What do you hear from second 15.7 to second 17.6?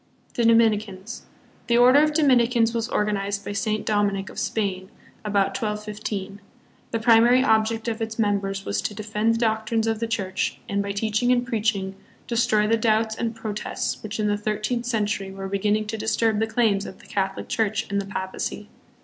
to disturb the claims of the Cath olic